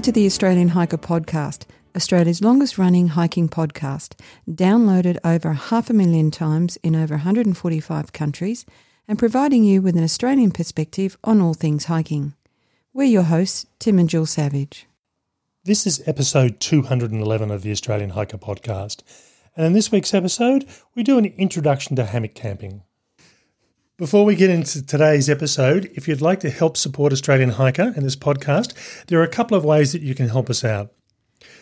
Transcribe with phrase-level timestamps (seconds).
[0.00, 5.92] Welcome to the Australian Hiker Podcast, Australia's longest running hiking podcast, downloaded over half a
[5.92, 8.64] million times in over 145 countries
[9.06, 12.32] and providing you with an Australian perspective on all things hiking.
[12.94, 14.86] We're your hosts, Tim and Jill Savage.
[15.64, 19.02] This is episode 211 of the Australian Hiker Podcast.
[19.54, 20.64] And in this week's episode,
[20.94, 22.84] we do an introduction to hammock camping.
[24.00, 28.02] Before we get into today's episode, if you'd like to help support Australian Hiker and
[28.02, 28.72] this podcast,
[29.08, 30.90] there are a couple of ways that you can help us out.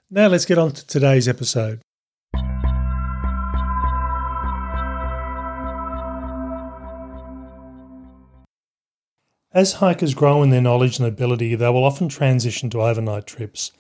[0.09, 1.81] Now let's get on to today's episode.
[9.53, 13.73] As hikers grow in their knowledge and ability, they will often transition to overnight trips.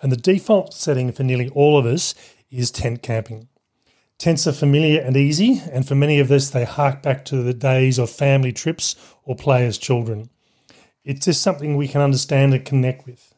[0.00, 2.14] And the default setting for nearly all of us
[2.50, 3.48] is tent camping.
[4.22, 7.52] Tents are familiar and easy, and for many of us, they hark back to the
[7.52, 10.30] days of family trips or play as children.
[11.02, 13.34] It's just something we can understand and connect with.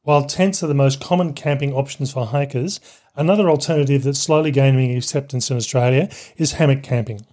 [0.00, 2.80] While tents are the most common camping options for hikers,
[3.14, 6.08] another alternative that's slowly gaining acceptance in Australia
[6.38, 7.26] is hammock camping.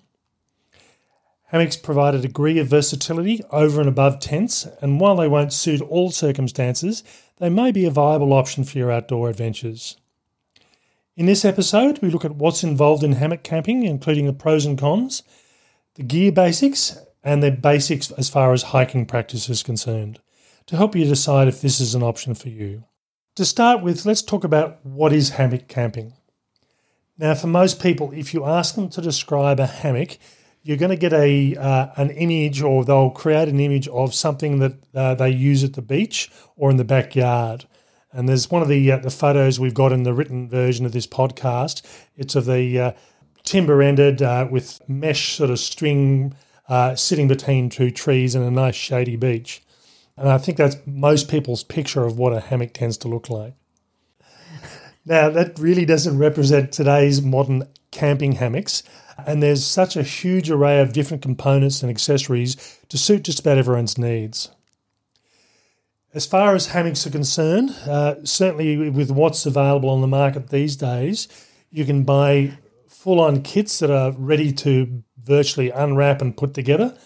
[1.45, 5.81] Hammocks provide a degree of versatility over and above tents, and while they won't suit
[5.81, 7.05] all circumstances,
[7.37, 9.95] they may be a viable option for your outdoor adventures.
[11.17, 14.77] In this episode, we look at what's involved in hammock camping, including the pros and
[14.77, 15.23] cons,
[15.95, 20.21] the gear basics, and the basics as far as hiking practice is concerned,
[20.67, 22.85] to help you decide if this is an option for you.
[23.35, 26.13] To start with, let's talk about what is hammock camping.
[27.17, 30.17] Now, for most people, if you ask them to describe a hammock,
[30.63, 34.59] you're going to get a uh, an image, or they'll create an image of something
[34.59, 37.65] that uh, they use at the beach or in the backyard.
[38.13, 40.91] And there's one of the uh, the photos we've got in the written version of
[40.91, 41.81] this podcast.
[42.17, 42.91] It's of the uh,
[43.43, 46.35] timber ended uh, with mesh sort of string
[46.67, 49.61] uh, sitting between two trees in a nice shady beach.
[50.17, 53.53] And I think that's most people's picture of what a hammock tends to look like.
[55.05, 58.83] Now, that really doesn't represent today's modern camping hammocks.
[59.25, 63.57] And there's such a huge array of different components and accessories to suit just about
[63.57, 64.49] everyone's needs.
[66.13, 70.75] As far as hammocks are concerned, uh, certainly with what's available on the market these
[70.75, 71.29] days,
[71.69, 72.57] you can buy
[72.89, 76.97] full on kits that are ready to virtually unwrap and put together.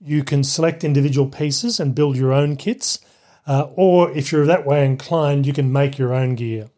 [0.00, 3.00] You can select individual pieces and build your own kits,
[3.48, 6.70] uh, or if you're that way inclined, you can make your own gear.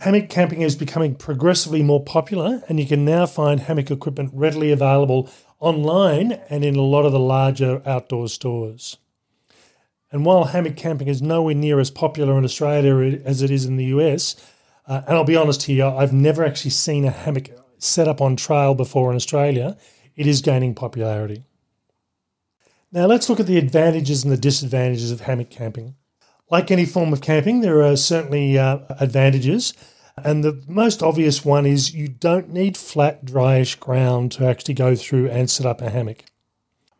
[0.00, 4.70] Hammock camping is becoming progressively more popular, and you can now find hammock equipment readily
[4.70, 5.30] available
[5.60, 8.98] online and in a lot of the larger outdoor stores.
[10.10, 13.76] And while hammock camping is nowhere near as popular in Australia as it is in
[13.76, 14.36] the US,
[14.86, 18.36] uh, and I'll be honest here, I've never actually seen a hammock set up on
[18.36, 19.76] trail before in Australia,
[20.16, 21.44] it is gaining popularity.
[22.90, 25.94] Now let's look at the advantages and the disadvantages of hammock camping.
[26.50, 29.74] Like any form of camping, there are certainly uh, advantages.
[30.24, 34.96] And the most obvious one is you don't need flat, dryish ground to actually go
[34.96, 36.24] through and set up a hammock.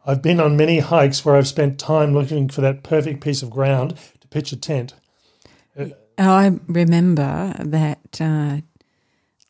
[0.08, 3.50] I've been on many hikes where I've spent time looking for that perfect piece of
[3.50, 4.94] ground to pitch a tent.
[6.16, 8.62] I remember that uh,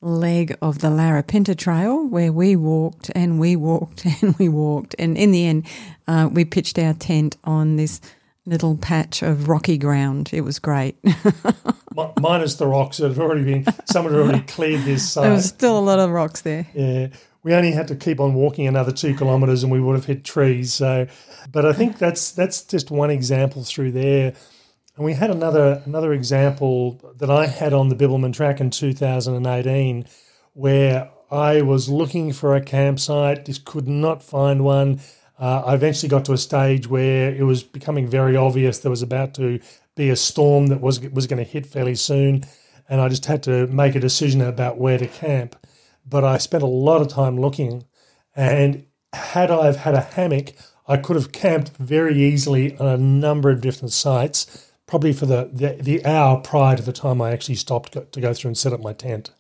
[0.00, 5.16] leg of the Larapinta Trail where we walked and we walked and we walked, and
[5.16, 5.64] in the end,
[6.08, 8.00] uh, we pitched our tent on this
[8.44, 10.30] little patch of rocky ground.
[10.32, 10.97] It was great.
[12.21, 15.15] Minus the rocks that had already been, someone had already cleared this.
[15.15, 16.66] There was still a lot of rocks there.
[16.74, 17.09] Yeah
[17.48, 20.22] we only had to keep on walking another two kilometres and we would have hit
[20.22, 20.74] trees.
[20.74, 21.06] So,
[21.50, 24.34] but I think that's that's just one example through there.
[24.97, 30.04] And we had another another example that I had on the Bibbulmun track in 2018,
[30.53, 35.00] where I was looking for a campsite, just could not find one.
[35.39, 39.00] Uh, I eventually got to a stage where it was becoming very obvious there was
[39.00, 39.59] about to
[39.97, 42.45] be a storm that was was going to hit fairly soon,
[42.91, 45.56] and I just had to make a decision about where to camp
[46.09, 47.84] but I spent a lot of time looking.
[48.34, 50.53] And had I have had a hammock,
[50.87, 55.51] I could have camped very easily on a number of different sites, probably for the,
[55.53, 58.72] the, the hour prior to the time I actually stopped to go through and set
[58.72, 59.33] up my tent.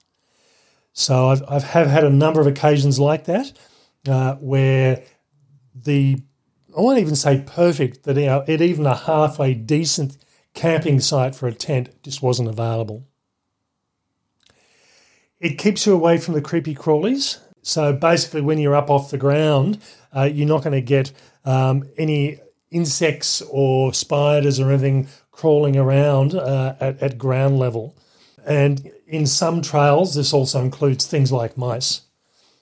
[0.92, 3.52] So I've, I've have had a number of occasions like that
[4.08, 5.04] uh, where
[5.74, 6.20] the
[6.76, 10.18] I won't even say perfect that you know, it even a halfway decent
[10.54, 13.06] camping site for a tent just wasn't available.
[15.40, 17.38] It keeps you away from the creepy crawlies.
[17.62, 19.78] So basically, when you're up off the ground,
[20.14, 21.12] uh, you're not going to get
[21.44, 22.38] um, any
[22.70, 27.96] insects or spiders or anything crawling around uh, at, at ground level.
[28.44, 32.02] And in some trails, this also includes things like mice.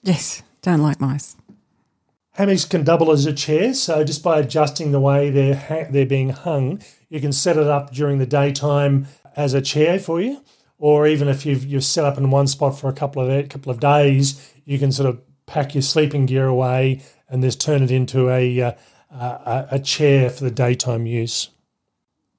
[0.03, 1.35] Yes, don't like mice.
[2.37, 6.05] Hammocks can double as a chair, so just by adjusting the way they're ha- they're
[6.05, 10.43] being hung, you can set it up during the daytime as a chair for you,
[10.77, 13.71] or even if you've you're set up in one spot for a couple of couple
[13.71, 17.91] of days, you can sort of pack your sleeping gear away and just turn it
[17.91, 18.71] into a uh,
[19.11, 21.49] a, a chair for the daytime use.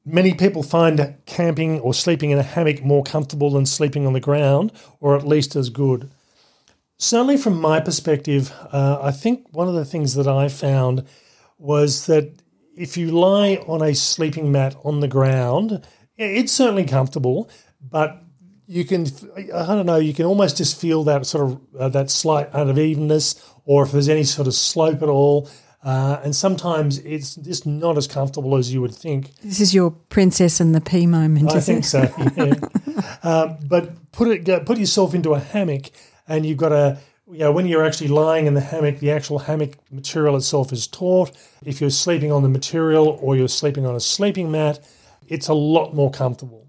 [0.05, 4.21] Many people find camping or sleeping in a hammock more comfortable than sleeping on the
[4.21, 6.11] ground, or at least as good.
[6.97, 11.05] Certainly, from my perspective, uh, I think one of the things that I found
[11.59, 12.43] was that
[12.77, 15.85] if you lie on a sleeping mat on the ground,
[16.17, 17.51] it's certainly comfortable,
[17.81, 18.23] but
[18.69, 22.11] you can, I don't know, you can almost just feel that sort of uh, that
[22.11, 25.51] slight unevenness, or if there's any sort of slope at all.
[25.83, 29.35] Uh, and sometimes it's just not as comfortable as you would think.
[29.37, 31.51] This is your princess and the pea moment.
[31.53, 31.85] I think it?
[31.85, 32.01] so.
[32.37, 32.55] Yeah.
[33.23, 35.91] um, but put it, put yourself into a hammock
[36.27, 36.99] and you've got a
[37.31, 40.87] you know, when you're actually lying in the hammock, the actual hammock material itself is
[40.87, 41.31] taut.
[41.65, 44.81] If you're sleeping on the material or you're sleeping on a sleeping mat,
[45.27, 46.69] it's a lot more comfortable.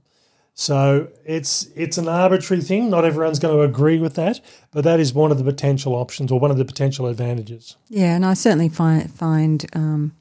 [0.59, 2.89] So it's it's an arbitrary thing.
[2.89, 4.41] Not everyone's going to agree with that,
[4.71, 7.77] but that is one of the potential options or one of the potential advantages.
[7.88, 10.11] Yeah, and I certainly find find um,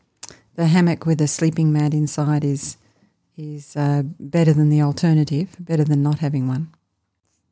[0.54, 2.76] the hammock with a sleeping mat inside is
[3.36, 6.72] is uh, better than the alternative, better than not having one.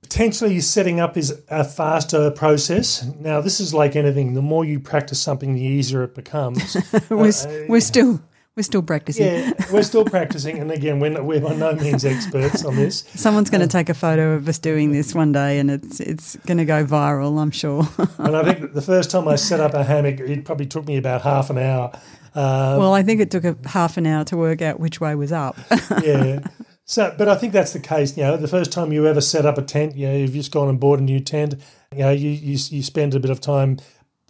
[0.03, 3.05] Potentially, setting up is a faster process.
[3.19, 4.35] Now, this is like anything.
[4.35, 6.77] The more you practice something, the easier it becomes.
[7.11, 8.23] we're, uh, we're still
[8.57, 9.27] we're still practicing.
[9.27, 10.59] Yeah, we're still practicing.
[10.59, 13.05] And again, we're, we're by no means experts on this.
[13.15, 16.37] Someone's going to take a photo of us doing this one day, and it's it's
[16.47, 17.87] going to go viral, I'm sure.
[18.19, 20.97] and I think the first time I set up a hammock, it probably took me
[20.97, 21.93] about half an hour.
[22.35, 25.15] Um, well, I think it took a half an hour to work out which way
[25.15, 25.57] was up.
[26.03, 26.41] yeah.
[26.87, 28.17] So, but I think that's the case.
[28.17, 30.53] You know, the first time you ever set up a tent, you know, you've just
[30.53, 31.57] gone and bought a new tent.
[31.93, 33.79] You know, you you, you spend a bit of time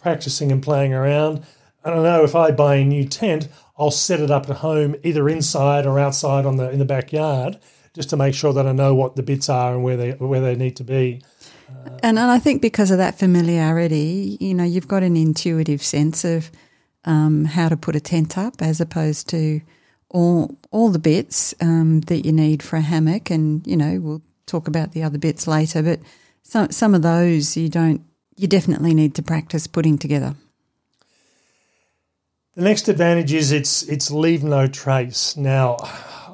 [0.00, 1.44] practicing and playing around.
[1.84, 4.96] I don't know if I buy a new tent, I'll set it up at home,
[5.04, 7.58] either inside or outside on the in the backyard,
[7.94, 10.40] just to make sure that I know what the bits are and where they where
[10.40, 11.22] they need to be.
[11.68, 15.82] Uh, and, and I think because of that familiarity, you know, you've got an intuitive
[15.82, 16.50] sense of
[17.04, 19.60] um, how to put a tent up, as opposed to
[20.08, 24.22] all all the bits um, that you need for a hammock, and you know we'll
[24.46, 25.82] talk about the other bits later.
[25.82, 26.00] But
[26.42, 28.02] some some of those you don't
[28.36, 30.34] you definitely need to practice putting together.
[32.56, 35.36] The next advantage is it's it's leave no trace.
[35.36, 35.76] Now,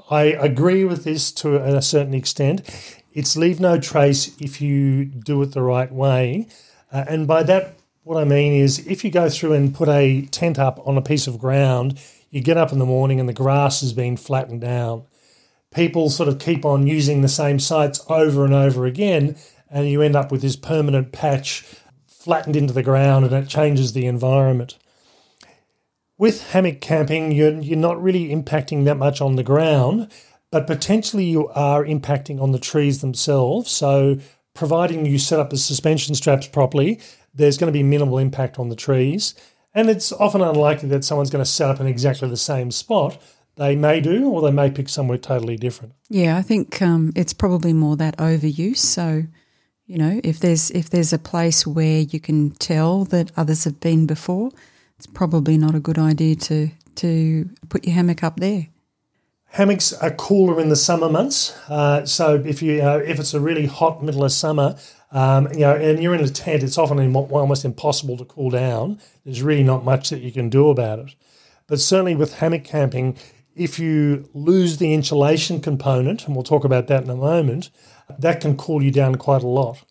[0.08, 2.62] I agree with this to a certain extent.
[3.12, 6.46] It's leave no trace if you do it the right way,
[6.92, 7.74] uh, and by that
[8.04, 11.02] what I mean is if you go through and put a tent up on a
[11.02, 11.98] piece of ground
[12.30, 15.02] you get up in the morning and the grass has been flattened down.
[15.75, 19.37] People sort of keep on using the same sites over and over again,
[19.68, 21.64] and you end up with this permanent patch
[22.06, 24.78] flattened into the ground and it changes the environment.
[26.23, 30.09] With hammock camping, you're, you're not really impacting that much on the ground,
[30.52, 33.73] but potentially you are impacting on the trees themselves.
[33.73, 34.19] So,
[34.55, 37.00] providing you set up the suspension straps properly,
[37.35, 39.35] there's going to be minimal impact on the trees.
[39.75, 43.21] And it's often unlikely that someone's going to set up in exactly the same spot.
[43.57, 45.93] They may do, or they may pick somewhere totally different.
[46.09, 48.76] Yeah, I think um, it's probably more that overuse.
[48.76, 49.25] So,
[49.87, 53.81] you know, if there's if there's a place where you can tell that others have
[53.81, 54.52] been before,
[55.02, 58.68] it's probably not a good idea to to put your hammock up there.
[59.47, 61.59] Hammocks are cooler in the summer months.
[61.68, 64.76] Uh, so if you uh, if it's a really hot middle of summer,
[65.11, 69.00] um, you know, and you're in a tent, it's often almost impossible to cool down.
[69.25, 71.16] There's really not much that you can do about it.
[71.66, 73.18] But certainly with hammock camping,
[73.56, 77.71] if you lose the insulation component, and we'll talk about that in a moment,
[78.21, 79.82] that can cool you down quite a lot.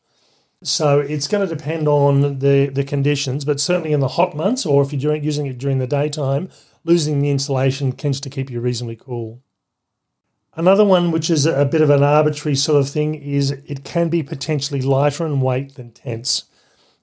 [0.63, 4.65] So it's going to depend on the, the conditions, but certainly in the hot months,
[4.65, 6.49] or if you're using it during the daytime,
[6.83, 9.41] losing the insulation tends to keep you reasonably cool.
[10.53, 14.09] Another one, which is a bit of an arbitrary sort of thing, is it can
[14.09, 16.43] be potentially lighter in weight than tents.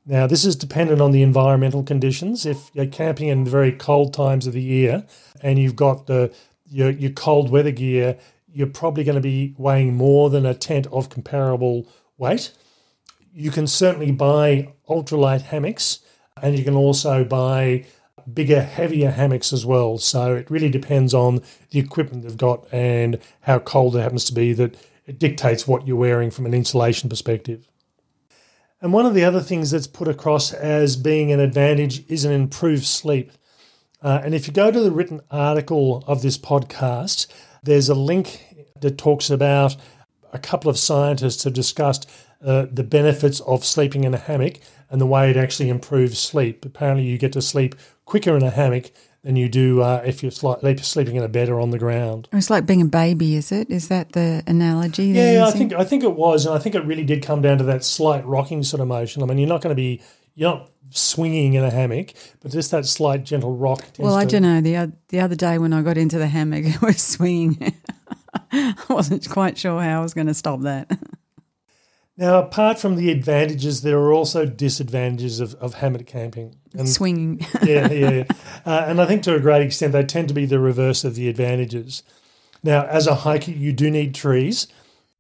[0.07, 2.47] Now, this is dependent on the environmental conditions.
[2.47, 5.05] If you're camping in very cold times of the year
[5.43, 6.33] and you've got the
[6.71, 8.19] your, your cold weather gear,
[8.53, 11.88] you're probably going to be weighing more than a tent of comparable
[12.19, 12.53] weight.
[13.38, 16.00] You can certainly buy ultralight hammocks
[16.42, 17.85] and you can also buy
[18.35, 19.97] bigger, heavier hammocks as well.
[19.99, 24.35] So it really depends on the equipment they've got and how cold it happens to
[24.35, 24.76] be that
[25.07, 27.68] it dictates what you're wearing from an insulation perspective.
[28.83, 32.33] And one of the other things that's put across as being an advantage is an
[32.33, 33.30] improved sleep.
[34.02, 37.28] Uh, and if you go to the written article of this podcast,
[37.62, 39.76] there's a link that talks about
[40.33, 42.11] a couple of scientists have discussed
[42.45, 44.59] uh, the benefits of sleeping in a hammock
[44.90, 46.64] and the way it actually improves sleep.
[46.64, 48.90] Apparently, you get to sleep quicker in a hammock
[49.23, 52.28] than you do uh, if you're sleeping in a bed or on the ground.
[52.33, 53.68] It's like being a baby, is it?
[53.71, 55.07] Is that the analogy?
[55.07, 57.59] Yeah, I think I think it was, and I think it really did come down
[57.59, 59.23] to that slight rocking sort of motion.
[59.23, 60.00] I mean, you're not going to be
[60.35, 63.85] you're not swinging in a hammock, but just that slight gentle rock.
[63.99, 64.61] Well, I don't know.
[64.61, 67.75] the The other day when I got into the hammock, it was swinging.
[68.52, 70.90] I wasn't quite sure how I was going to stop that.
[72.19, 76.57] Now, apart from the advantages, there are also disadvantages of, of hammock camping.
[76.77, 77.39] And, Swinging.
[77.63, 78.11] yeah, yeah.
[78.11, 78.25] yeah.
[78.67, 81.15] Uh, and I think to a great extent, they tend to be the reverse of
[81.15, 82.03] the advantages.
[82.65, 84.67] Now, as a hiker, you do need trees.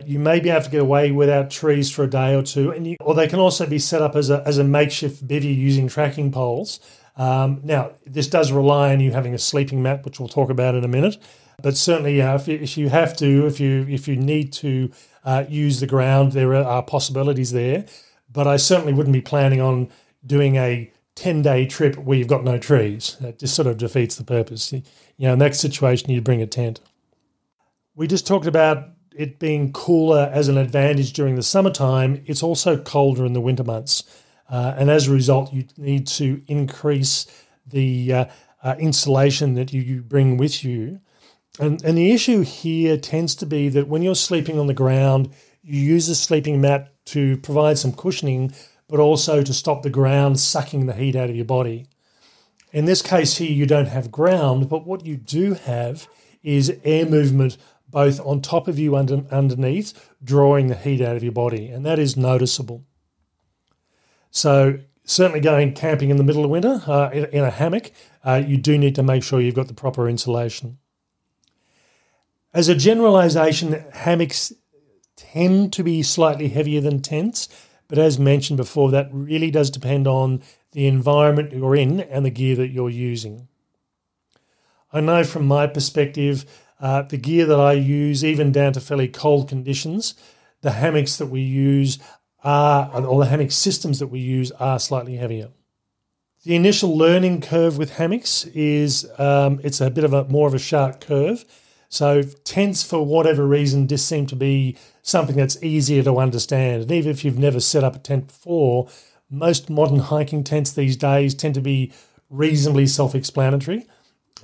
[0.04, 2.84] You may be able to get away without trees for a day or two, and
[2.84, 5.86] you, or they can also be set up as a, as a makeshift bivvy using
[5.86, 6.80] trekking poles.
[7.16, 10.74] Um, now, this does rely on you having a sleeping mat, which we'll talk about
[10.74, 11.16] in a minute.
[11.62, 14.90] But certainly, yeah, if, if you have to, if you if you need to
[15.28, 16.32] uh, use the ground.
[16.32, 17.84] There are possibilities there,
[18.32, 19.90] but I certainly wouldn't be planning on
[20.24, 23.18] doing a 10 day trip where you've got no trees.
[23.20, 24.72] That just sort of defeats the purpose.
[24.72, 24.82] You
[25.18, 26.80] know, in that situation, you'd bring a tent.
[27.94, 32.22] We just talked about it being cooler as an advantage during the summertime.
[32.24, 34.04] It's also colder in the winter months.
[34.48, 37.26] Uh, and as a result, you need to increase
[37.66, 38.24] the uh,
[38.62, 41.00] uh, insulation that you, you bring with you
[41.58, 45.30] and, and the issue here tends to be that when you're sleeping on the ground,
[45.62, 48.52] you use a sleeping mat to provide some cushioning,
[48.88, 51.86] but also to stop the ground sucking the heat out of your body.
[52.72, 56.06] In this case here, you don't have ground, but what you do have
[56.42, 57.56] is air movement
[57.90, 61.86] both on top of you and underneath, drawing the heat out of your body, and
[61.86, 62.84] that is noticeable.
[64.30, 67.90] So, certainly going camping in the middle of winter uh, in, a hammock,
[68.22, 70.78] uh, you do need to make sure you've got the proper insulation.
[72.54, 74.54] As a generalization, hammocks
[75.16, 77.48] tend to be slightly heavier than tents,
[77.88, 82.30] but as mentioned before, that really does depend on the environment you're in and the
[82.30, 83.48] gear that you're using.
[84.92, 86.46] I know from my perspective,
[86.80, 90.14] uh, the gear that I use, even down to fairly cold conditions,
[90.62, 91.98] the hammocks that we use
[92.42, 95.50] are, or the hammock systems that we use, are slightly heavier.
[96.44, 100.54] The initial learning curve with hammocks is um, it's a bit of a more of
[100.54, 101.44] a sharp curve
[101.88, 106.82] so tents, for whatever reason, just seem to be something that's easier to understand.
[106.82, 108.88] And even if you've never set up a tent before,
[109.30, 111.92] most modern hiking tents these days tend to be
[112.30, 113.86] reasonably self-explanatory.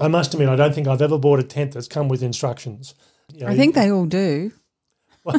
[0.00, 2.94] I must admit, I don't think I've ever bought a tent that's come with instructions.
[3.32, 4.52] You know, I think they all do.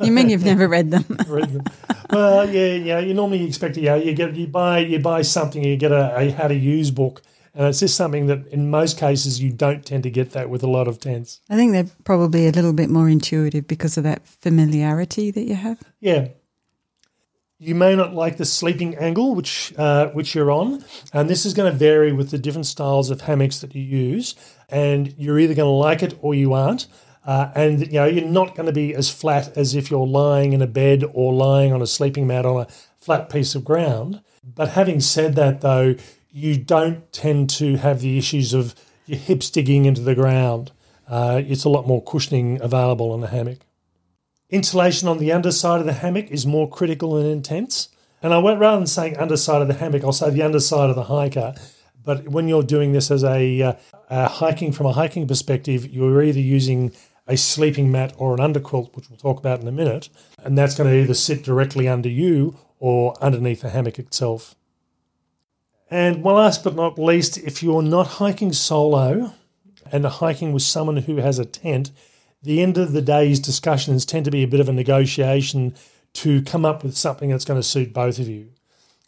[0.00, 1.04] you mean you've never read them?
[1.26, 1.64] read them.
[2.10, 2.98] Well, yeah, yeah.
[3.00, 6.30] You normally expect, yeah, you get you buy you buy something, you get a, a
[6.30, 7.22] how to use book,
[7.58, 10.62] and it's just something that in most cases you don't tend to get that with
[10.62, 11.40] a lot of tents.
[11.50, 15.56] I think they're probably a little bit more intuitive because of that familiarity that you
[15.56, 15.82] have.
[15.98, 16.28] Yeah.
[17.58, 21.52] You may not like the sleeping angle which uh, which you're on, and this is
[21.52, 24.36] going to vary with the different styles of hammocks that you use.
[24.68, 26.86] And you're either going to like it or you aren't.
[27.26, 30.52] Uh, and you know you're not going to be as flat as if you're lying
[30.52, 34.22] in a bed or lying on a sleeping mat on a flat piece of ground.
[34.44, 35.96] But having said that, though,
[36.38, 38.74] you don't tend to have the issues of
[39.06, 40.70] your hips digging into the ground.
[41.08, 43.58] Uh, it's a lot more cushioning available in a hammock.
[44.50, 47.88] Insulation on the underside of the hammock is more critical and intense.
[48.22, 50.96] And I went rather than saying underside of the hammock, I'll say the underside of
[50.96, 51.54] the hiker.
[52.04, 53.72] But when you're doing this as a, uh,
[54.08, 56.92] a hiking from a hiking perspective, you're either using
[57.26, 60.08] a sleeping mat or an underquilt, which we'll talk about in a minute,
[60.42, 64.54] and that's going to either sit directly under you or underneath the hammock itself.
[65.90, 69.32] And last but not least, if you're not hiking solo
[69.90, 71.90] and hiking with someone who has a tent,
[72.42, 75.74] the end of the day's discussions tend to be a bit of a negotiation
[76.14, 78.50] to come up with something that's going to suit both of you.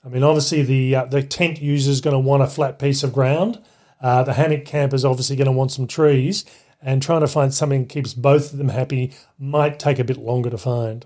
[0.05, 3.03] I mean, obviously, the uh, the tent user is going to want a flat piece
[3.03, 3.63] of ground.
[4.01, 6.47] Uh, the hammock camper is obviously going to want some trees,
[6.81, 10.17] and trying to find something that keeps both of them happy might take a bit
[10.17, 11.05] longer to find.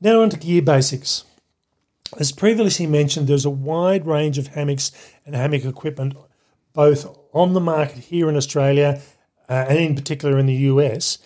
[0.00, 1.24] Now, on to gear basics.
[2.18, 4.92] As previously mentioned, there's a wide range of hammocks
[5.24, 6.14] and hammock equipment,
[6.72, 9.00] both on the market here in Australia
[9.48, 11.18] uh, and in particular in the US.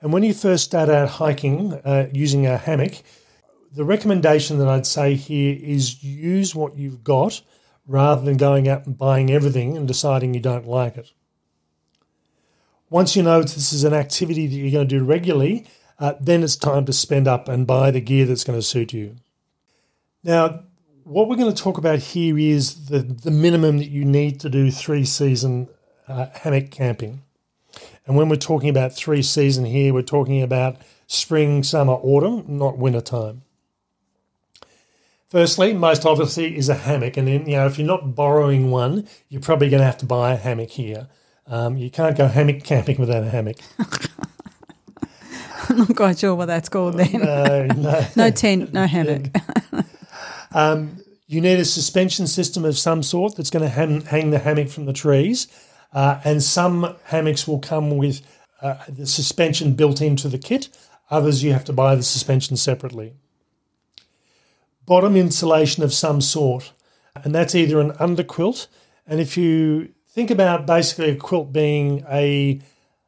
[0.00, 3.02] And when you first start out hiking uh, using a hammock,
[3.72, 7.40] the recommendation that I'd say here is use what you've got
[7.86, 11.12] rather than going out and buying everything and deciding you don't like it.
[12.90, 15.66] Once you know this is an activity that you're going to do regularly,
[15.98, 18.92] uh, then it's time to spend up and buy the gear that's going to suit
[18.92, 19.16] you.
[20.24, 20.64] Now,
[21.04, 24.48] what we're going to talk about here is the, the minimum that you need to
[24.48, 25.68] do three season
[26.08, 27.22] uh, hammock camping.
[28.06, 30.76] And when we're talking about three season here, we're talking about
[31.06, 33.42] spring, summer, autumn, not winter time.
[35.28, 39.08] Firstly, most obviously is a hammock, and then, you know if you're not borrowing one,
[39.28, 41.08] you're probably going to have to buy a hammock here.
[41.46, 43.56] Um, you can't go hammock camping without a hammock.
[45.68, 47.20] I'm not quite sure what that's called then.
[47.20, 48.06] No, no.
[48.16, 49.26] no tent, no hammock.
[50.54, 54.38] Um, you need a suspension system of some sort that's going to hang, hang the
[54.38, 55.48] hammock from the trees.
[55.92, 58.22] Uh, and some hammocks will come with
[58.62, 60.68] uh, the suspension built into the kit.
[61.10, 63.12] Others, you have to buy the suspension separately.
[64.86, 66.72] Bottom insulation of some sort,
[67.22, 68.66] and that's either an underquilt.
[69.06, 72.60] And if you think about basically a quilt being a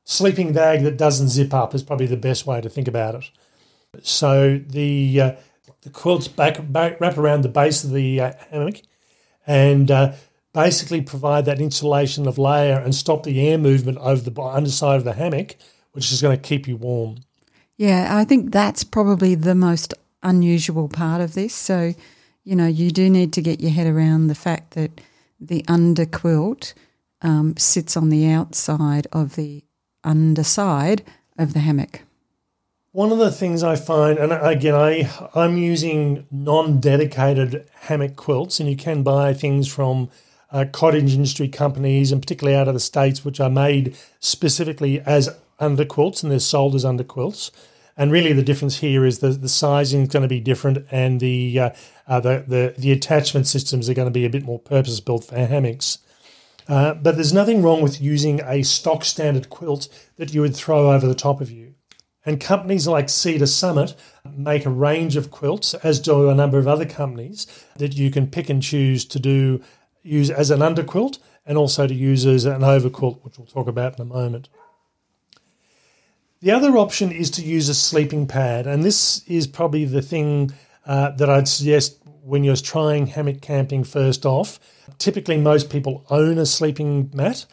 [0.05, 3.31] sleeping bag that doesn't zip up, is probably the best way to think about it.
[4.03, 5.33] So the uh,
[5.87, 8.83] the quilts back, back wrap around the base of the uh, hammock,
[9.47, 10.13] and uh,
[10.53, 15.05] basically provide that insulation of layer and stop the air movement over the underside of
[15.05, 15.55] the hammock,
[15.93, 17.19] which is going to keep you warm.
[17.77, 21.55] Yeah, I think that's probably the most unusual part of this.
[21.55, 21.95] So,
[22.43, 25.01] you know, you do need to get your head around the fact that
[25.39, 26.75] the underquilt
[27.23, 29.63] um, sits on the outside of the
[30.03, 31.05] underside
[31.39, 32.01] of the hammock.
[32.97, 38.71] One of the things I find, and again, I I'm using non-dedicated hammock quilts, and
[38.71, 40.09] you can buy things from
[40.51, 45.29] uh, cottage industry companies, and particularly out of the states, which are made specifically as
[45.61, 47.51] underquilts and they're sold as underquilts.
[47.99, 51.21] And really, the difference here is the the sizing is going to be different, and
[51.21, 51.71] the uh,
[52.09, 55.25] uh, the, the the attachment systems are going to be a bit more purpose built
[55.25, 55.99] for hammocks.
[56.67, 60.93] Uh, but there's nothing wrong with using a stock standard quilt that you would throw
[60.93, 61.76] over the top of you.
[62.27, 63.95] And companies like Sea to Summit
[64.37, 68.27] make a range of quilts, as do a number of other companies, that you can
[68.27, 69.63] pick and choose to do
[70.03, 73.99] use as an underquilt and also to use as an overquilt, which we'll talk about
[73.99, 74.49] in a moment.
[76.41, 80.53] The other option is to use a sleeping pad, and this is probably the thing
[80.85, 84.59] uh, that I'd suggest when you're trying hammock camping first off.
[84.99, 87.47] Typically, most people own a sleeping mat,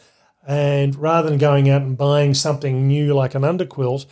[0.46, 4.06] and rather than going out and buying something new like an underquilt,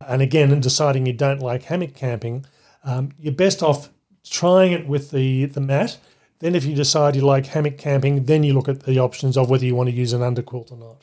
[0.00, 2.46] and again, and deciding you don't like hammock camping,
[2.84, 3.90] um, you're best off
[4.28, 5.98] trying it with the, the mat
[6.38, 9.48] then, if you decide you like hammock camping, then you look at the options of
[9.48, 11.02] whether you want to use an underquilt or not.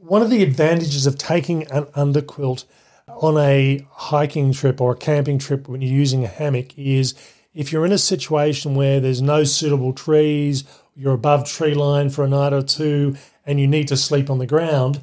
[0.00, 2.64] One of the advantages of taking an underquilt
[3.06, 7.14] on a hiking trip or a camping trip when you're using a hammock is
[7.54, 10.64] if you're in a situation where there's no suitable trees,
[10.96, 13.14] you're above tree line for a night or two,
[13.46, 15.00] and you need to sleep on the ground,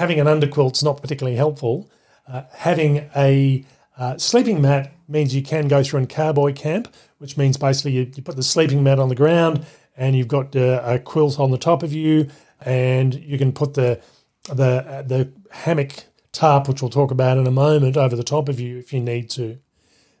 [0.00, 1.90] having an underquilt's not particularly helpful.
[2.26, 3.62] Uh, having a
[3.98, 8.10] uh, sleeping mat means you can go through and cowboy camp, which means basically you,
[8.16, 9.66] you put the sleeping mat on the ground
[9.98, 12.28] and you've got uh, a quilt on the top of you,
[12.62, 14.00] and you can put the
[14.48, 18.58] the the hammock tarp, which we'll talk about in a moment, over the top of
[18.58, 19.58] you if you need to.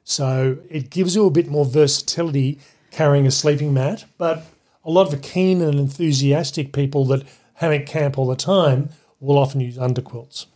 [0.04, 2.58] So it gives you a bit more versatility
[2.90, 4.44] carrying a sleeping mat, but
[4.84, 7.22] a lot of the keen and enthusiastic people that
[7.54, 10.46] hammock camp all the time will often use underquilts.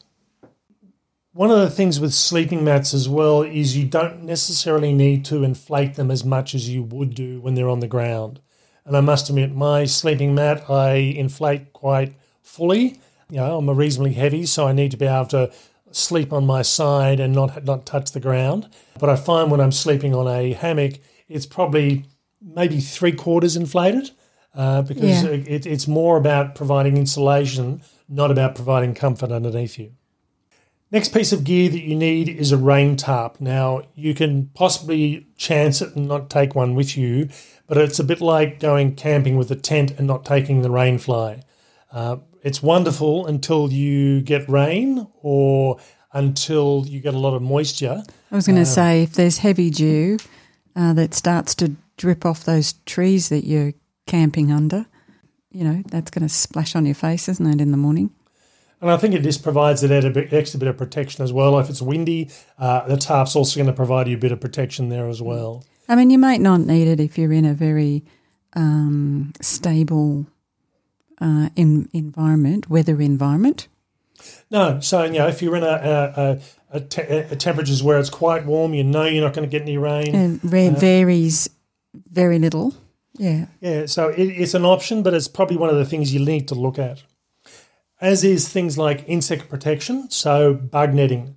[1.32, 5.42] One of the things with sleeping mats as well is you don't necessarily need to
[5.42, 8.40] inflate them as much as you would do when they're on the ground.
[8.84, 13.00] And I must admit, my sleeping mat I inflate quite fully.
[13.30, 15.50] You know, I'm a reasonably heavy, so I need to be able to
[15.90, 18.68] sleep on my side and not not touch the ground.
[19.00, 20.94] But I find when I'm sleeping on a hammock,
[21.28, 22.04] it's probably
[22.40, 24.10] maybe three quarters inflated
[24.54, 25.30] uh, because Yeah.
[25.30, 29.92] it, it's more about providing insulation, not about providing comfort underneath you.
[30.90, 33.40] Next piece of gear that you need is a rain tarp.
[33.40, 37.28] Now, you can possibly chance it and not take one with you,
[37.66, 40.98] but it's a bit like going camping with a tent and not taking the rain
[40.98, 41.42] fly.
[41.90, 45.78] Uh, it's wonderful until you get rain or
[46.12, 48.04] until you get a lot of moisture.
[48.30, 50.18] I was going to say, if there's heavy dew
[50.76, 53.72] uh, that starts to drip off those trees that you're
[54.06, 54.86] camping under,
[55.54, 58.10] you know, that's going to splash on your face, isn't it, in the morning?
[58.80, 59.90] And I think it just provides that
[60.32, 61.58] extra bit of protection as well.
[61.58, 64.90] If it's windy, uh, the tarp's also going to provide you a bit of protection
[64.90, 65.64] there as well.
[65.88, 68.04] I mean, you might not need it if you're in a very
[68.54, 70.26] um, stable
[71.20, 73.68] uh, in, environment, weather environment.
[74.50, 76.40] No, so you know if you're in a, a, a,
[76.76, 79.62] a, te- a temperatures where it's quite warm, you know you're not going to get
[79.62, 80.14] any rain.
[80.14, 81.50] It re- varies
[82.10, 82.74] very little.
[83.18, 83.46] Yeah.
[83.60, 86.48] Yeah, so it, it's an option, but it's probably one of the things you need
[86.48, 87.02] to look at.
[88.00, 91.36] As is things like insect protection, so bug netting.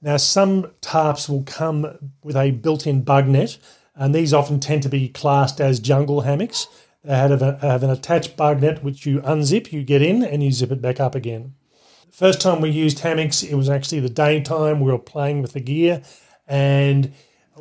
[0.00, 3.56] Now, some tarps will come with a built in bug net,
[3.94, 6.66] and these often tend to be classed as jungle hammocks.
[7.04, 10.42] They have, a, have an attached bug net which you unzip, you get in, and
[10.42, 11.54] you zip it back up again.
[12.10, 14.80] First time we used hammocks, it was actually the daytime.
[14.80, 16.02] We were playing with the gear,
[16.48, 17.12] and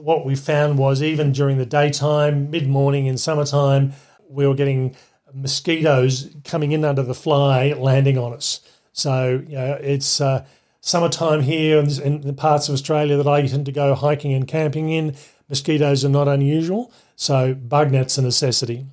[0.02, 3.94] what we found was even during the daytime, mid morning in summertime,
[4.30, 4.96] we were getting
[5.34, 8.62] mosquitoes coming in under the fly, landing on us.
[8.94, 10.46] So you know, it's uh,
[10.82, 14.48] summertime here in, in the parts of Australia that I tend to go hiking and
[14.48, 15.16] camping in.
[15.50, 18.86] Mosquitoes are not unusual, so bug net's a necessity.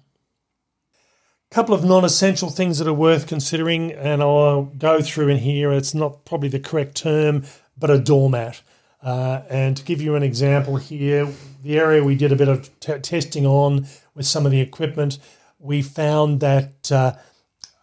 [1.50, 5.72] A couple of non-essential things that are worth considering, and I'll go through in here.
[5.72, 7.44] It's not probably the correct term,
[7.76, 8.60] but a doormat.
[9.02, 11.28] Uh, and to give you an example here,
[11.62, 15.18] the area we did a bit of t- testing on with some of the equipment,
[15.58, 17.14] we found that uh,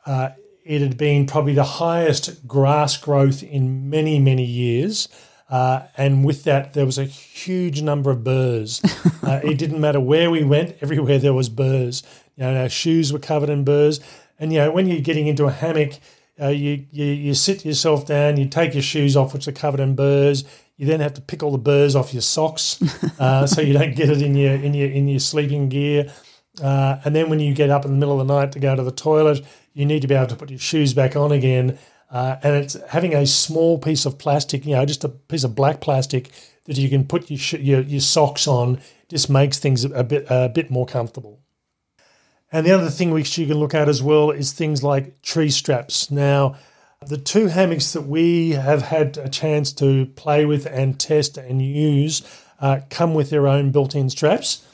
[0.06, 0.30] uh,
[0.66, 5.08] it had been probably the highest grass growth in many, many years.
[5.50, 8.82] Uh, and with that, there was a huge number of burrs.
[9.26, 12.04] Uh, it didn't matter where we went; everywhere there was burrs.
[12.36, 14.00] You know, our shoes were covered in burrs.
[14.38, 15.94] And you know, when you're getting into a hammock,
[16.40, 19.80] uh, you, you you sit yourself down, you take your shoes off, which are covered
[19.80, 20.44] in burrs.
[20.78, 22.82] You then have to pick all the burrs off your socks,
[23.20, 26.12] uh, so you don't get it in your in your in your sleeping gear.
[26.62, 28.76] Uh, and then when you get up in the middle of the night to go
[28.76, 31.78] to the toilet, you need to be able to put your shoes back on again.
[32.10, 35.56] Uh, and it's having a small piece of plastic, you know, just a piece of
[35.56, 36.32] black plastic
[36.66, 38.80] that you can put your sh- your, your socks on.
[39.10, 41.42] Just makes things a bit a bit more comfortable.
[42.52, 45.50] And the other thing which you can look at as well is things like tree
[45.50, 46.10] straps.
[46.10, 46.56] Now,
[47.08, 51.62] the two hammocks that we have had a chance to play with and test and
[51.62, 52.22] use
[52.60, 54.66] uh, come with their own built-in straps.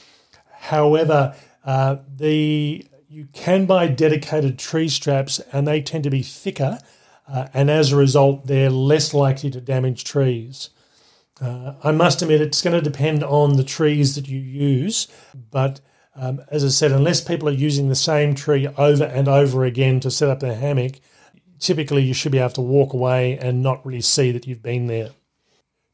[0.52, 6.78] However, uh, the you can buy dedicated tree straps, and they tend to be thicker,
[7.28, 10.70] uh, and as a result, they're less likely to damage trees.
[11.38, 15.08] Uh, I must admit, it's going to depend on the trees that you use,
[15.50, 15.80] but
[16.14, 20.00] um, as I said, unless people are using the same tree over and over again
[20.00, 21.00] to set up their hammock,
[21.62, 24.86] typically you should be able to walk away and not really see that you've been
[24.88, 25.10] there.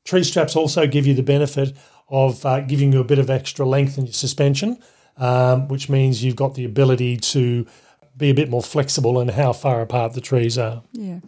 [0.05, 1.77] Tree straps also give you the benefit
[2.09, 4.79] of uh, giving you a bit of extra length in your suspension,
[5.19, 7.67] um, which means you've got the ability to
[8.17, 10.83] be a bit more flexible in how far apart the trees are.
[10.93, 11.21] Yeah.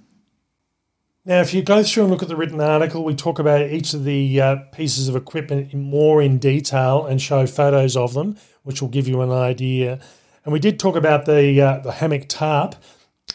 [1.26, 3.92] Now, if you go through and look at the written article, we talk about each
[3.92, 8.38] of the uh, pieces of equipment in more in detail and show photos of them,
[8.62, 10.00] which will give you an idea.
[10.44, 12.74] And we did talk about the uh, the hammock tarp,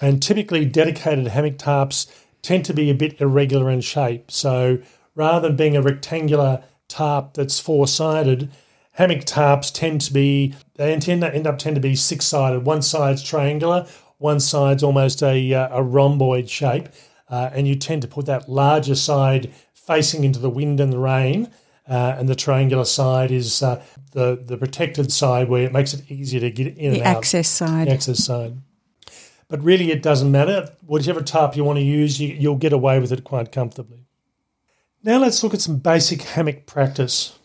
[0.02, 2.08] and typically dedicated hammock tarps
[2.42, 4.30] tend to be a bit irregular in shape.
[4.32, 4.80] So
[5.16, 8.52] rather than being a rectangular tarp that's four sided,
[8.92, 12.66] hammock tarps tend to be they tend to end up tend to be six sided.
[12.66, 16.90] One side's triangular, one side's almost a uh, a rhomboid shape,
[17.30, 21.00] uh, and you tend to put that larger side facing into the wind and the
[21.00, 21.50] rain.
[21.88, 23.80] Uh, and the triangular side is uh,
[24.12, 27.18] the the protected side where it makes it easier to get in The and out.
[27.18, 27.88] access side.
[27.88, 28.58] The access side.
[29.48, 30.70] But really, it doesn't matter.
[30.86, 34.06] Whichever tarp you want to use, you, you'll get away with it quite comfortably.
[35.04, 37.38] Now let's look at some basic hammock practice.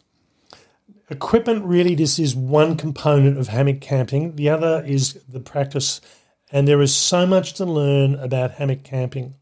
[1.11, 4.37] Equipment really just is one component of hammock camping.
[4.37, 6.01] The other is the practice,
[6.51, 9.35] and there is so much to learn about hammock camping.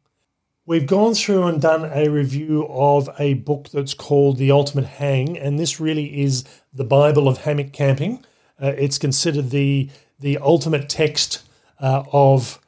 [0.67, 5.39] We've gone through and done a review of a book that's called The Ultimate Hang,
[5.39, 6.45] and this really is
[6.75, 8.25] the Bible of hammock camping.
[8.61, 9.91] Uh, it's considered the
[10.21, 11.48] the ultimate text
[11.81, 12.61] uh, of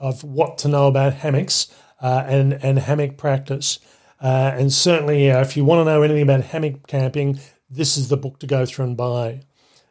[0.00, 3.78] of what to know about hammocks uh, and and hammock practice.
[4.20, 7.38] Uh, and certainly, uh, if you want to know anything about hammock camping,
[7.68, 9.40] this is the book to go through and buy.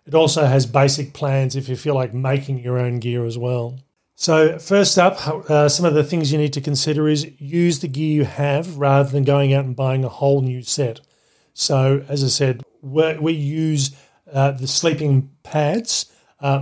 [0.05, 3.79] It also has basic plans if you feel like making your own gear as well.
[4.15, 7.87] So, first up, uh, some of the things you need to consider is use the
[7.87, 11.01] gear you have rather than going out and buying a whole new set.
[11.53, 13.95] So, as I said, we use
[14.31, 16.11] uh, the sleeping pads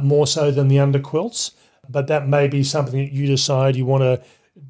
[0.01, 1.51] more so than the underquilts,
[1.89, 4.21] but that may be something that you decide you want to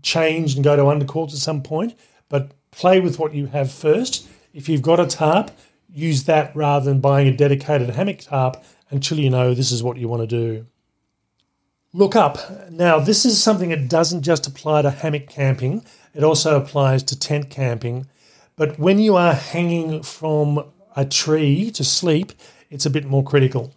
[0.02, 1.98] change and go to underquilts at some point.
[2.30, 4.28] But play with what you have first.
[4.54, 5.52] If you've got a tarp,
[5.94, 9.98] use that rather than buying a dedicated hammock tarp until you know this is what
[9.98, 10.66] you want to do.
[11.94, 12.72] Look up.
[12.72, 17.20] Now, this is something that doesn't just apply to hammock camping, it also applies to
[17.20, 18.08] tent camping.
[18.56, 20.64] But when you are hanging from
[20.96, 22.34] a tree to sleep,
[22.70, 23.74] it's a bit more critical.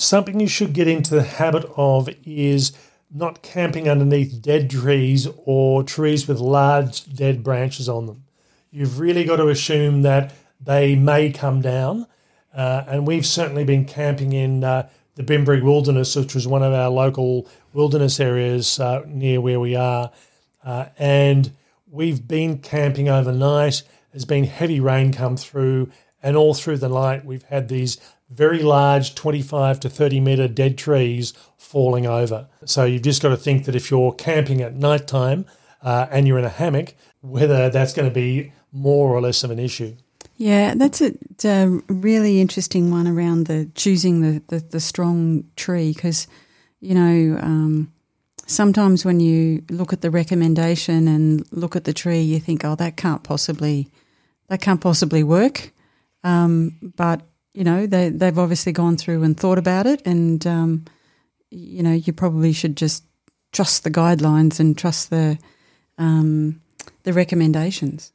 [0.00, 2.72] Something you should get into the habit of is
[3.10, 8.24] not camping underneath dead trees or trees with large dead branches on them.
[8.70, 12.06] You've really got to assume that they may come down.
[12.54, 16.72] Uh, and we've certainly been camping in uh, the Bimberi Wilderness, which was one of
[16.72, 20.10] our local wilderness areas uh, near where we are.
[20.64, 21.52] Uh, and
[21.90, 23.82] we've been camping overnight.
[24.12, 25.90] There's been heavy rain come through,
[26.22, 27.98] and all through the night, we've had these
[28.30, 32.48] very large 25 to 30 metre dead trees falling over.
[32.64, 35.46] So you've just got to think that if you're camping at night time
[35.82, 39.50] uh, and you're in a hammock, whether that's going to be more or less of
[39.50, 39.96] an issue.
[40.36, 46.28] Yeah, that's a, really interesting one around the choosing the, the, the strong tree because,
[46.80, 47.92] you know, um,
[48.46, 52.74] sometimes when you look at the recommendation and look at the tree, you think, oh,
[52.76, 53.88] that can't possibly,
[54.48, 55.72] that can't possibly work.
[56.24, 60.84] Um, but you know, they they've obviously gone through and thought about it, and um,
[61.50, 63.04] you know, you probably should just
[63.52, 65.38] trust the guidelines and trust the
[65.98, 66.60] um,
[67.02, 68.12] the recommendations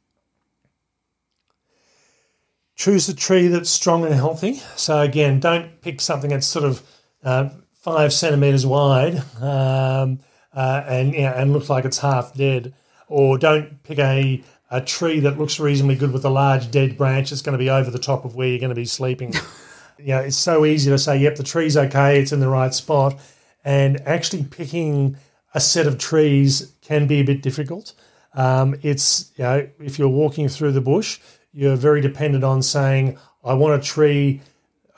[2.76, 4.62] choose a tree that's strong and healthy.
[4.76, 6.82] So again, don't pick something that's sort of
[7.24, 10.20] uh, five centimeters wide um,
[10.54, 12.74] uh, and know, and looks like it's half dead,
[13.08, 17.30] or don't pick a a tree that looks reasonably good with a large dead branch
[17.30, 19.32] that's going to be over the top of where you're going to be sleeping.
[19.98, 22.74] you know, it's so easy to say, yep, the tree's okay, it's in the right
[22.74, 23.18] spot,
[23.64, 25.16] and actually picking
[25.54, 27.94] a set of trees can be a bit difficult.
[28.34, 31.18] Um, it's you know, if you're walking through the bush,
[31.52, 34.42] you're very dependent on saying, I want a tree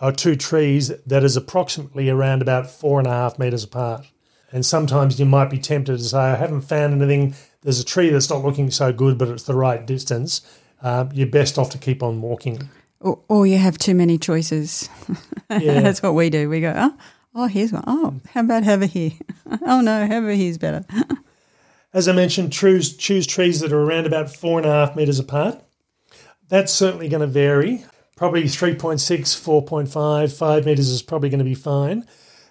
[0.00, 4.06] or two trees that is approximately around about four and a half metres apart.
[4.50, 7.34] And sometimes you might be tempted to say, I haven't found anything.
[7.62, 10.42] There's a tree that's not looking so good, but it's the right distance.
[10.82, 12.68] Uh, you're best off to keep on walking.
[13.00, 14.88] Or, or you have too many choices.
[15.50, 15.80] Yeah.
[15.80, 16.50] that's what we do.
[16.50, 16.94] We go, oh,
[17.34, 17.82] oh, here's one.
[17.86, 19.12] Oh, how about over here?
[19.62, 20.84] oh, no, over here's better.
[21.94, 25.18] As I mentioned, choose, choose trees that are around about four and a half metres
[25.18, 25.64] apart.
[26.48, 27.86] That's certainly going to vary.
[28.14, 32.04] Probably 3.6, 4.5, 5 metres is probably going to be fine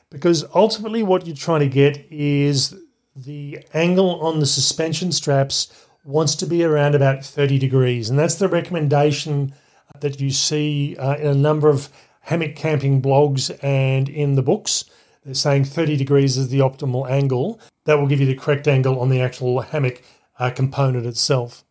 [0.09, 2.75] because ultimately what you're trying to get is
[3.17, 8.09] the angle on the suspension straps wants to be around about 30 degrees.
[8.09, 9.53] And that's the recommendation
[9.99, 11.89] that you see uh, in a number of
[12.21, 14.85] hammock camping blogs and in the books.
[15.25, 17.59] They're saying 30 degrees is the optimal angle.
[17.85, 20.03] That will give you the correct angle on the actual hammock
[20.37, 21.63] uh, component itself.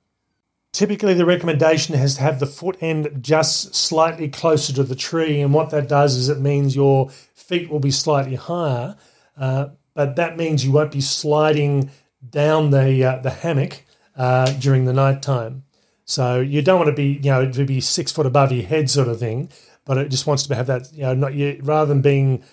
[0.72, 5.40] Typically, the recommendation has to have the foot end just slightly closer to the tree,
[5.40, 8.94] and what that does is it means your feet will be slightly higher,
[9.38, 11.90] uh, but that means you won't be sliding
[12.28, 13.82] down the uh, the hammock
[14.14, 15.64] uh, during the night time.
[16.04, 18.88] So you don't want to be, you know, to be six foot above your head,
[18.90, 19.50] sort of thing.
[19.84, 22.44] But it just wants to have that, you know, not you, rather than being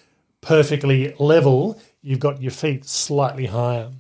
[0.41, 3.91] perfectly level, you've got your feet slightly higher.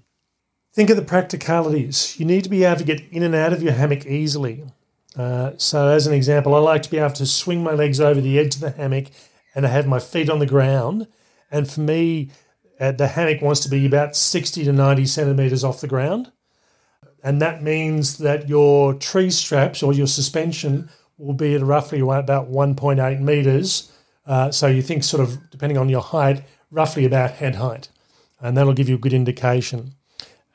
[0.73, 2.19] Think of the practicalities.
[2.19, 4.63] You need to be able to get in and out of your hammock easily.
[5.15, 8.21] Uh, so, as an example, I like to be able to swing my legs over
[8.21, 9.07] the edge of the hammock
[9.53, 11.07] and I have my feet on the ground.
[11.51, 12.31] And for me,
[12.79, 16.31] the hammock wants to be about 60 to 90 centimeters off the ground.
[17.23, 22.51] And that means that your tree straps or your suspension will be at roughly about
[22.51, 23.91] 1.8 meters.
[24.25, 27.89] Uh, so you think, sort of, depending on your height, roughly about head height.
[28.41, 29.93] And that'll give you a good indication.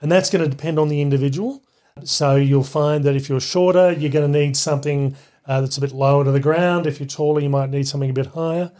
[0.02, 1.62] And that's going to depend on the individual.
[2.04, 5.81] So you'll find that if you're shorter, you're going to need something uh, that's a
[5.81, 6.87] bit lower to the ground.
[6.87, 8.70] If you're taller, you might need something a bit higher.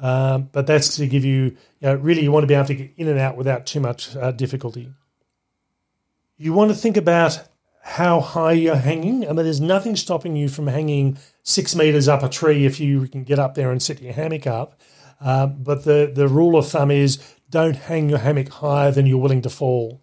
[0.00, 2.74] Um, but that's to give you, you know, really, you want to be able to
[2.74, 4.92] get in and out without too much uh, difficulty.
[6.38, 7.46] You want to think about
[7.82, 9.24] how high you're hanging.
[9.24, 13.06] I mean, there's nothing stopping you from hanging six meters up a tree if you
[13.08, 14.80] can get up there and set your hammock up.
[15.20, 17.18] Uh, but the, the rule of thumb is
[17.50, 20.00] don't hang your hammock higher than you're willing to fall.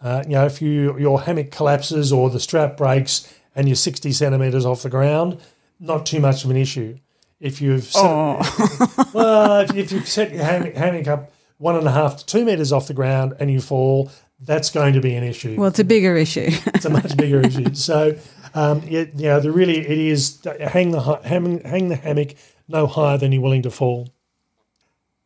[0.00, 4.12] Uh, you know, if you your hammock collapses or the strap breaks and you're 60
[4.12, 5.40] centimeters off the ground,
[5.80, 6.98] not too much of an issue.
[7.40, 9.10] If you've set, oh.
[9.14, 12.44] well, if, if, you've set your hammock, hammock up one and a half to two
[12.44, 15.56] meters off the ground and you fall, that's going to be an issue.
[15.56, 16.48] Well, it's a bigger issue.
[16.66, 17.66] it's a much bigger issue.
[17.74, 18.16] So,
[18.54, 22.34] um, it, you know, the really it is hang the hang, hang the hammock
[22.66, 24.08] no higher than you're willing to fall.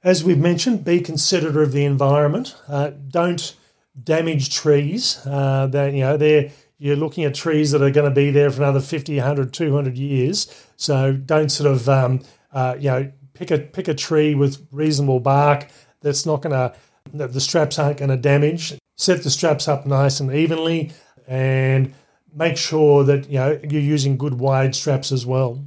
[0.04, 2.56] As we've mentioned, be considerate of the environment.
[2.68, 3.54] Uh, don't
[4.02, 5.24] damage trees.
[5.26, 6.50] Uh, that you know, they're
[6.82, 9.96] you're looking at trees that are going to be there for another 50, 100, 200
[9.96, 10.66] years.
[10.76, 15.20] So don't sort of um, uh, you know pick a pick a tree with reasonable
[15.20, 15.68] bark
[16.00, 16.74] that's not going to
[17.12, 18.76] the straps aren't going to damage.
[18.96, 20.90] Set the straps up nice and evenly,
[21.28, 21.94] and
[22.34, 25.64] make sure that you know you're using good wide straps as well.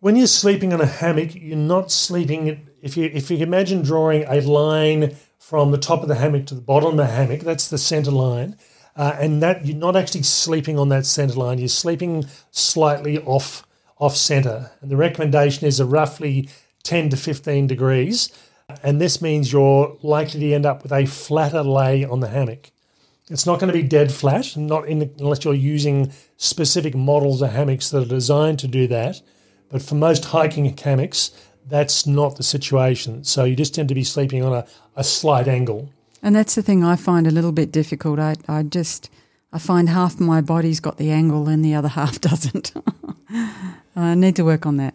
[0.00, 2.66] When you're sleeping in a hammock, you're not sleeping.
[2.80, 6.56] If you if you imagine drawing a line from the top of the hammock to
[6.56, 7.40] the bottom of the hammock.
[7.40, 8.56] That's the center line.
[8.94, 11.58] Uh, and that you're not actually sleeping on that center line.
[11.58, 13.66] You're sleeping slightly off
[13.98, 14.72] off center.
[14.80, 16.48] And the recommendation is a roughly
[16.82, 18.30] 10 to 15 degrees.
[18.82, 22.70] And this means you're likely to end up with a flatter lay on the hammock.
[23.30, 27.52] It's not going to be dead flat, not in, unless you're using specific models of
[27.52, 29.22] hammocks that are designed to do that.
[29.68, 31.30] But for most hiking hammocks,
[31.66, 33.24] that's not the situation.
[33.24, 35.90] So you just tend to be sleeping on a, a slight angle.
[36.22, 38.18] And that's the thing I find a little bit difficult.
[38.18, 39.10] I, I just
[39.52, 42.72] I find half my body's got the angle and the other half doesn't.
[43.96, 44.94] I need to work on that.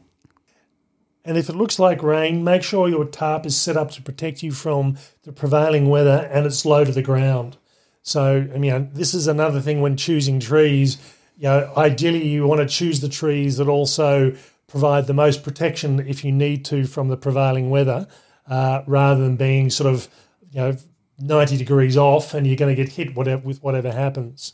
[1.24, 4.42] And if it looks like rain, make sure your tarp is set up to protect
[4.42, 7.58] you from the prevailing weather and it's low to the ground.
[8.02, 10.98] So, I mean, this is another thing when choosing trees.
[11.38, 14.38] You know, ideally, you want to choose the trees that also
[14.68, 18.08] provide the most protection if you need to from the prevailing weather,
[18.50, 20.08] uh, rather than being sort of,
[20.52, 20.78] you know,
[21.20, 24.54] 90 degrees off and you're going to get hit whatever, with whatever happens.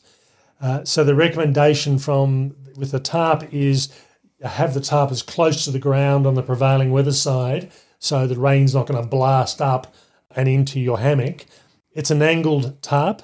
[0.62, 3.94] Uh, so the recommendation from with the tarp is
[4.42, 8.40] have the tarp as close to the ground on the prevailing weather side so the
[8.40, 9.94] rain's not going to blast up
[10.36, 11.46] and into your hammock.
[11.94, 13.22] It's an angled tarp.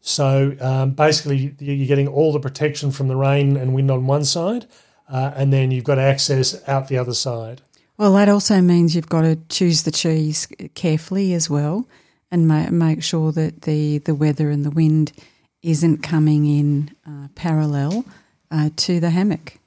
[0.00, 4.24] So um, basically, you're getting all the protection from the rain and wind on one
[4.24, 4.66] side,
[5.08, 7.62] uh, and then you've got access out the other side.
[7.98, 11.86] Well, that also means you've got to choose the trees carefully as well
[12.30, 15.12] and ma- make sure that the, the weather and the wind
[15.62, 18.04] isn't coming in uh, parallel
[18.50, 19.58] uh, to the hammock.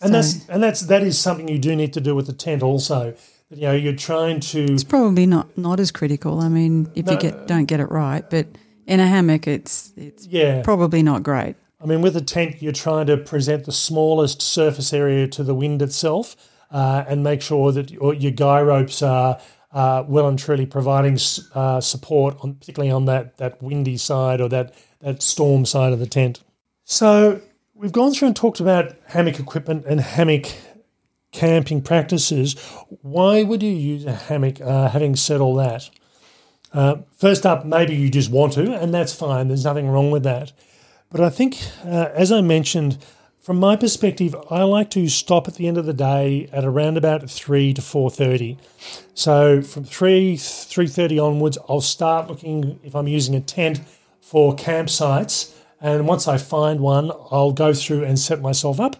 [0.00, 2.32] And so, that's and that's that is something you do need to do with the
[2.32, 3.14] tent also.
[3.50, 4.64] You know, you're trying to.
[4.64, 6.40] It's probably not not as critical.
[6.40, 8.48] I mean, if no, you get don't get it right, but
[8.86, 10.62] in a hammock, it's it's yeah.
[10.62, 11.56] probably not great.
[11.80, 15.54] I mean, with a tent, you're trying to present the smallest surface area to the
[15.54, 16.36] wind itself,
[16.70, 19.38] uh, and make sure that your, your guy ropes are
[19.74, 21.18] uh, well and truly providing
[21.54, 25.98] uh, support, on, particularly on that that windy side or that that storm side of
[25.98, 26.40] the tent.
[26.84, 27.40] So
[27.74, 30.46] we've gone through and talked about hammock equipment and hammock
[31.32, 32.54] camping practices.
[33.02, 34.60] Why would you use a hammock?
[34.60, 35.90] Uh, having said all that,
[36.72, 39.48] uh, first up, maybe you just want to, and that's fine.
[39.48, 40.52] There's nothing wrong with that.
[41.10, 42.98] But I think, uh, as I mentioned,
[43.44, 46.96] from my perspective, I like to stop at the end of the day at around
[46.96, 48.56] about three to four thirty.
[49.12, 53.82] So from three three thirty onwards, I'll start looking if I'm using a tent
[54.22, 58.96] for campsites, and once I find one, I'll go through and set myself up,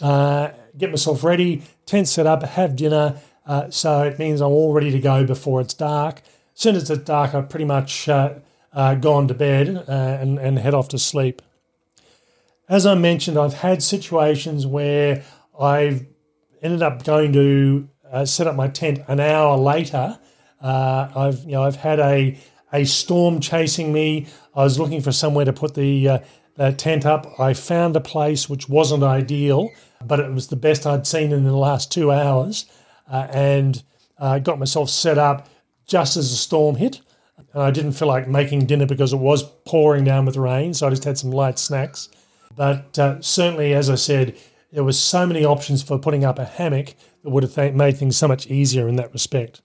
[0.00, 3.16] uh, get myself ready, tent set up, have dinner.
[3.44, 6.22] Uh, so it means I'm all ready to go before it's dark
[6.54, 8.34] As soon as it's dark, I've pretty much uh,
[8.72, 11.42] uh, gone to bed uh, and, and head off to sleep.
[12.70, 15.24] As I mentioned, I've had situations where
[15.58, 16.06] I've
[16.62, 20.20] ended up going to uh, set up my tent an hour later.
[20.62, 22.38] Uh, I've you know I've had a
[22.72, 24.28] a storm chasing me.
[24.54, 27.40] I was looking for somewhere to put the, uh, tent up.
[27.40, 29.70] I found a place which wasn't ideal,
[30.04, 32.66] but it was the best I'd seen in the last two hours,
[33.10, 33.82] and
[34.20, 35.48] got myself set up
[35.86, 37.00] just as the storm hit.
[37.52, 40.86] And I didn't feel like making dinner because it was pouring down with rain, so
[40.86, 42.08] I just had some light snacks.
[42.54, 44.36] But uh, certainly, as I said,
[44.72, 47.96] there were so many options for putting up a hammock that would have th- made
[47.96, 49.62] things so much easier in that respect.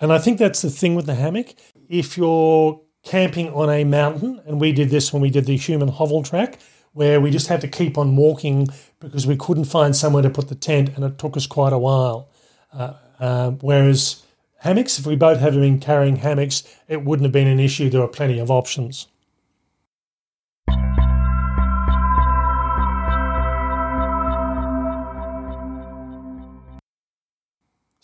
[0.00, 1.54] And I think that's the thing with the hammock.
[1.88, 5.82] If you're camping on a mountain, and we did this when we did the Hume
[5.82, 6.58] and Hovell track,
[6.92, 8.68] where we just had to keep on walking
[9.00, 11.78] because we couldn't find somewhere to put the tent, and it took us quite a
[11.78, 12.30] while.
[12.72, 14.24] Uh, uh, whereas
[14.64, 17.90] Hammocks, if we both had been carrying hammocks, it wouldn't have been an issue.
[17.90, 19.08] There were plenty of options.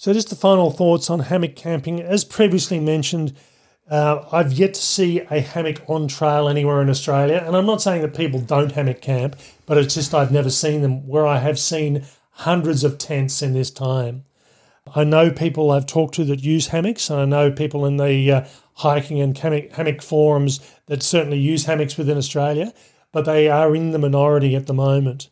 [0.00, 2.00] So, just the final thoughts on hammock camping.
[2.00, 3.34] As previously mentioned,
[3.90, 7.44] uh, I've yet to see a hammock on trail anywhere in Australia.
[7.46, 9.36] And I'm not saying that people don't hammock camp,
[9.66, 13.52] but it's just I've never seen them where I have seen hundreds of tents in
[13.52, 14.24] this time.
[14.96, 18.32] I know people I've talked to that use hammocks, and I know people in the
[18.32, 22.72] uh, hiking and hammock, hammock forums that certainly use hammocks within Australia,
[23.12, 25.28] but they are in the minority at the moment.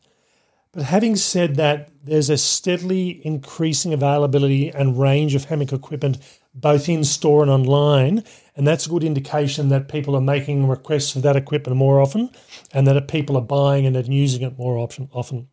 [0.72, 6.18] But having said that, there's a steadily increasing availability and range of hammock equipment
[6.54, 8.24] both in store and online,
[8.56, 12.30] and that's a good indication that people are making requests for that equipment more often,
[12.72, 15.48] and that people are buying and using it more often.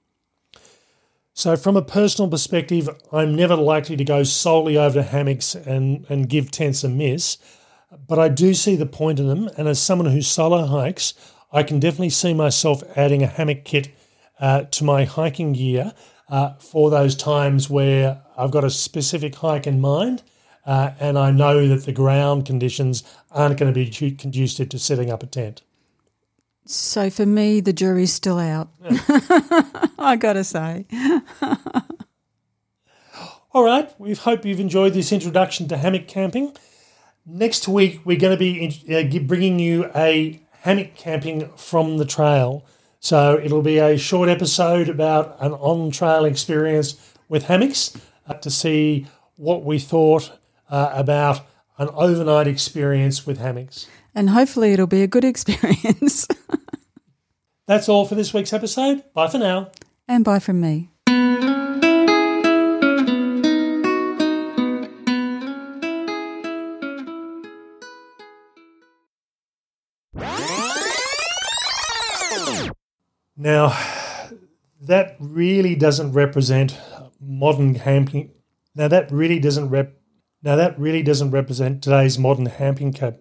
[1.34, 6.06] So, from a personal perspective, I'm never likely to go solely over to hammocks and,
[6.10, 7.38] and give tents a miss,
[8.08, 9.50] but I do see the point in them.
[9.58, 11.14] And as someone who solo hikes,
[11.52, 13.90] I can definitely see myself adding a hammock kit
[14.40, 15.94] uh, to my hiking gear
[16.30, 20.24] uh, for those times where I've got a specific hike in mind
[20.66, 25.12] uh, and I know that the ground conditions aren't going to be conducive to setting
[25.12, 25.62] up a tent.
[26.66, 28.70] So for me, the jury's still out.
[28.84, 28.98] Yeah.
[30.00, 30.88] I got to say.
[33.52, 36.58] All right, we hope you've enjoyed this introduction to hammock camping.
[37.26, 42.66] Next week, we're going to be uh, bringing you a hammock camping from the trail.
[43.06, 46.96] So it'll be a short episode about an on trail experience
[47.30, 47.96] with hammocks
[48.28, 50.40] uh, to see what we thought
[50.72, 51.42] uh, about
[51.78, 53.86] an overnight experience with hammocks.
[54.16, 56.28] And hopefully, it'll be a good experience.
[57.68, 59.04] That's all for this week's episode.
[59.14, 59.70] Bye for now.
[60.08, 60.90] And bye from me.
[73.46, 73.78] Now,
[74.82, 76.82] that really doesn't represent
[77.22, 78.32] modern camping.
[78.74, 79.96] Now that really doesn't rep.
[80.42, 83.20] Now that really doesn't represent today's modern camping cap-